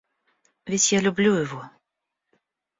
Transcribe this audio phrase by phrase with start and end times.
[0.65, 1.63] Ведь я люблю его.